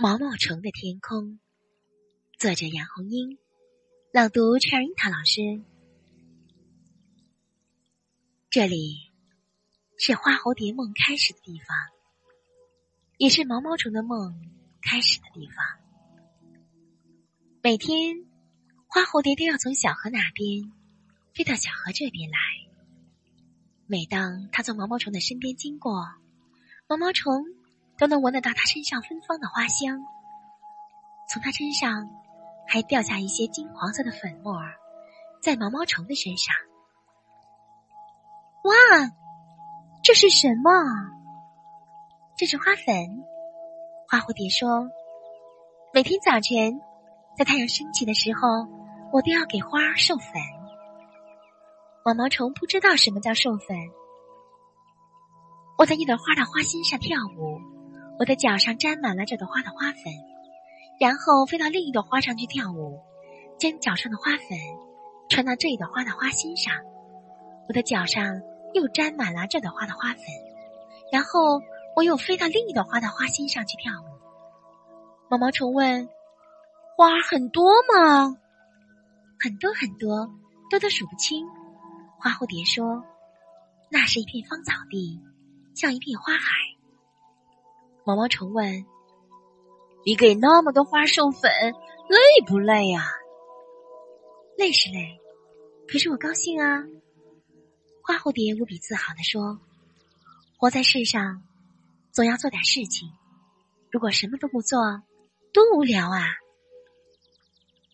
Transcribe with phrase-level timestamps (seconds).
[0.00, 1.40] 毛毛虫的天空，
[2.38, 3.36] 作者杨红樱，
[4.12, 5.60] 朗读 Cherry 塔老师。
[8.48, 9.10] 这里
[9.98, 11.76] 是花蝴蝶梦开始的地方，
[13.16, 14.40] 也是毛毛虫的梦
[14.82, 15.66] 开始的地方。
[17.60, 18.24] 每天，
[18.86, 20.72] 花蝴蝶都要从小河那边
[21.34, 22.38] 飞到小河这边来。
[23.88, 26.06] 每当它从毛毛虫的身边经过，
[26.86, 27.57] 毛毛虫。
[27.98, 30.00] 都能闻得到它身上芬芳的花香，
[31.28, 32.08] 从它身上
[32.66, 34.54] 还掉下一些金黄色的粉末，
[35.42, 36.54] 在毛毛虫的身上。
[38.62, 38.72] 哇，
[40.04, 40.70] 这是什么？
[42.36, 43.24] 这是花粉。
[44.08, 44.88] 花蝴蝶说
[45.92, 46.80] ：“每天早晨，
[47.36, 48.68] 在太阳升起的时候，
[49.12, 50.40] 我都要给花授粉。”
[52.06, 53.76] 毛毛虫不知道什么叫授粉。
[55.76, 57.60] 我在一朵花的花心上跳舞。
[58.18, 60.12] 我的脚上沾满了这朵花的花粉，
[60.98, 63.00] 然后飞到另一朵花上去跳舞，
[63.58, 64.58] 将脚上的花粉
[65.28, 66.74] 传到这一朵花的花心上。
[67.68, 68.42] 我的脚上
[68.74, 70.22] 又沾满了这朵花的花粉，
[71.12, 71.62] 然后
[71.94, 74.04] 我又飞到另一朵花的花心上去跳舞。
[75.30, 76.08] 毛毛虫问
[76.98, 78.36] ：“花很多吗
[79.38, 80.28] ？”“很多很多，
[80.70, 81.46] 多得数不清。”
[82.18, 83.04] 花蝴蝶说
[83.90, 85.20] ：“那是一片芳草地，
[85.76, 86.40] 像一片花海。”
[88.08, 88.86] 毛毛虫问
[90.02, 91.52] ：“你给那么多花授粉，
[92.08, 93.04] 累不累呀
[94.56, 95.20] ？”“累是累，
[95.86, 96.84] 可是我高兴啊。”
[98.02, 99.60] 花蝴蝶无比自豪地说
[100.56, 101.42] ：“活在世上，
[102.10, 103.12] 总要做点事情。
[103.90, 105.02] 如果什么都不做，
[105.52, 106.28] 多无聊啊！”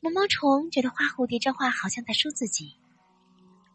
[0.00, 2.76] 毛毛虫觉得花蝴蝶这话好像在说自己。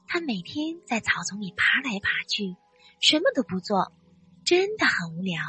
[0.07, 2.55] 它每天在草丛里爬来爬去，
[3.01, 3.91] 什么都不做，
[4.45, 5.43] 真的很无聊。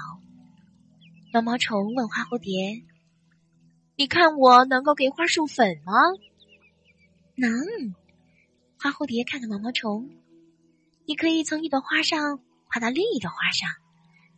[1.33, 2.83] 毛毛虫问花蝴蝶
[3.95, 5.93] ：“你看我能够给花授粉吗
[7.39, 7.53] ？”“能。”
[8.83, 10.11] 花蝴蝶看看毛毛虫
[11.07, 13.69] ：“你可以从一朵花上爬到另一朵花上，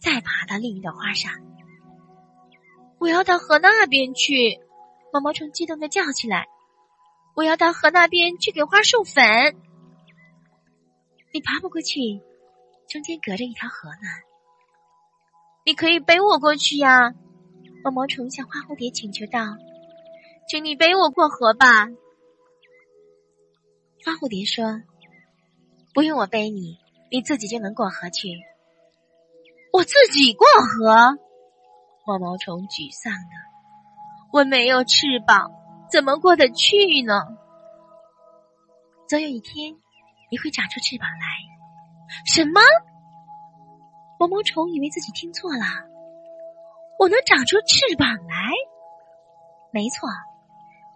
[0.00, 1.32] 再爬到另一朵花上。
[3.00, 4.60] ”“我要到河那边去！”
[5.14, 6.46] 毛毛虫激动的叫起来
[7.34, 9.24] ：“我要到河那边去给花授粉
[11.32, 12.20] ！”“你爬不过去，
[12.86, 14.08] 中间隔着一条河呢。”
[15.64, 17.14] 你可以背我过去呀，
[17.84, 19.56] 毛毛虫向花蝴蝶请求道
[20.50, 21.86] ：“请你背我过河吧。”
[24.04, 24.82] 花蝴蝶说
[25.94, 26.78] ：“不用我背你，
[27.10, 28.28] 你自己就能过河去。”
[29.72, 31.18] 我自己过河？
[32.04, 33.36] 毛毛虫沮丧的
[34.34, 35.52] ：“我没有翅膀，
[35.90, 37.14] 怎么过得去呢？”
[39.08, 39.76] 总有一天，
[40.28, 41.26] 你会长出翅膀来。
[42.26, 42.60] 什么？
[44.22, 45.64] 毛毛虫以为自己听错了，
[46.96, 48.52] 我能长出翅膀来？
[49.72, 50.08] 没错，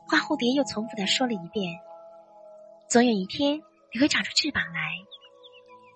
[0.06, 1.74] 花蝴蝶又重复的说了一遍。
[2.86, 3.60] 总有一天
[3.92, 4.80] 你会长出翅膀来。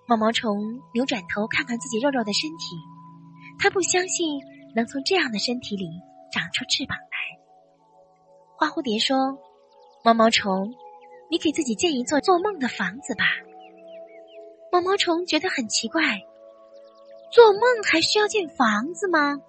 [0.09, 2.75] 毛毛虫扭转头看看自己肉肉的身体，
[3.57, 4.41] 他不相信
[4.75, 5.87] 能从这样的身体里
[6.33, 7.39] 长出翅膀来。
[8.57, 9.39] 花蝴蝶说
[10.03, 10.75] ：“毛毛虫，
[11.29, 13.23] 你给自己建一座做梦的房子吧。”
[14.69, 16.19] 毛毛虫觉得很奇怪。
[17.31, 19.39] 做梦还需要建房子吗？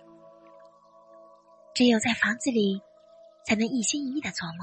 [1.75, 2.81] 只有在房子里，
[3.45, 4.59] 才能一心一意的做梦。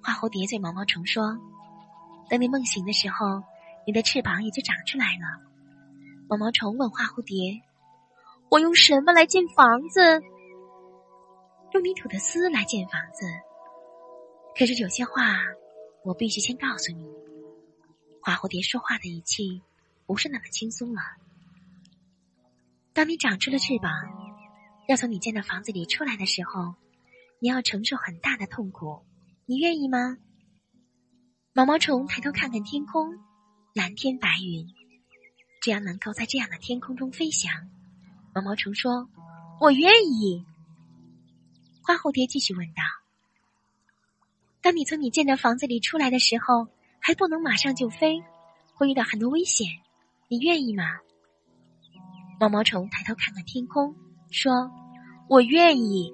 [0.00, 1.36] 花蝴蝶对毛毛虫说
[2.30, 3.42] ：“等你梦醒的时候，
[3.84, 5.42] 你的翅膀也就长出来了。”
[6.30, 7.60] 毛毛虫问花蝴蝶
[8.48, 10.22] ：“我用什么来建房子
[11.74, 13.26] ？”“用泥土的丝来建房子。”
[14.56, 15.38] 可是有些话，
[16.04, 17.04] 我必须先告诉你。
[18.22, 19.60] 花蝴蝶说话的语气
[20.06, 21.00] 不是那么轻松了。
[22.94, 23.90] 当你长出了翅膀，
[24.86, 26.76] 要从你建的房子里出来的时候，
[27.40, 29.04] 你要承受很大的痛苦，
[29.46, 30.16] 你愿意吗？
[31.52, 33.18] 毛毛虫抬头看看天空，
[33.74, 34.68] 蓝天白云，
[35.60, 37.52] 只要能够在这样的天空中飞翔，
[38.32, 39.10] 毛毛虫说
[39.60, 40.46] ：“我愿意。”
[41.82, 42.82] 花蝴蝶继续问道
[44.62, 46.68] ：“当你从你建的房子里出来的时候，
[47.00, 48.22] 还不能马上就飞，
[48.74, 49.66] 会遇到很多危险，
[50.28, 50.84] 你愿意吗？”
[52.44, 53.96] 毛毛虫抬头看看天空，
[54.30, 54.70] 说
[55.30, 56.12] ：“我愿意。”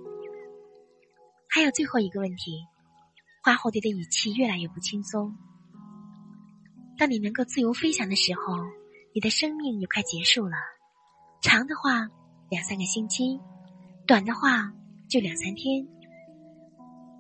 [1.50, 2.53] 还有最后一个问题，
[3.43, 5.37] 花蝴蝶的语气越来越不轻松。
[6.97, 8.43] 当你能够自由飞翔的时候，
[9.12, 10.55] 你的生命也快结束了。
[11.43, 12.09] 长的话
[12.49, 13.41] 两三个星期，
[14.06, 14.73] 短的话
[15.09, 15.85] 就两三天。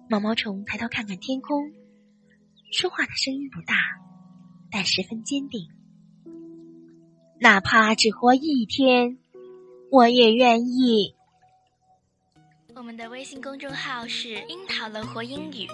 [0.08, 1.72] 毛毛虫抬头看看天空，
[2.70, 3.74] 说话的声音不大，
[4.70, 5.68] 但十分坚定。
[7.42, 9.16] 哪怕只活一天，
[9.90, 11.14] 我也愿意。
[12.76, 15.66] 我们的微信公众号是“樱桃乐活英语”，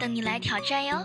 [0.00, 0.96] 等你来挑战哟。